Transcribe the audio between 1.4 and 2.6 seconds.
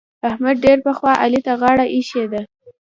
ته غاړه اېښې ده.